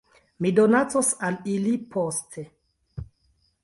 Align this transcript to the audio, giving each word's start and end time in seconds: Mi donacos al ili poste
Mi 0.45 0.51
donacos 0.59 1.11
al 1.29 1.39
ili 1.59 1.77
poste 1.97 2.49